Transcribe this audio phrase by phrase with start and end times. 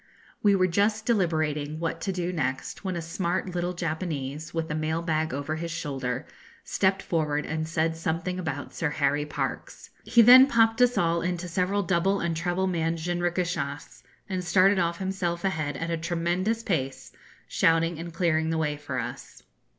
[0.41, 4.73] We were just deliberating what to do next, when a smart little Japanese, with a
[4.73, 6.25] mail bag over his shoulder,
[6.63, 9.91] stepped forward and said something about Sir Harry Parkes.
[10.03, 14.97] He then popped us all into several double and treble manned jinrikishas, and started off
[14.97, 17.11] himself ahead at a tremendous pace,
[17.47, 19.43] shouting and clearing the way for us.